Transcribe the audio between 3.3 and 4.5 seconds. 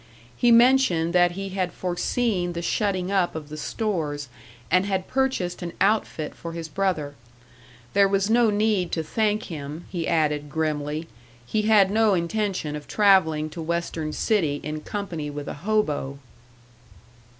of the stores,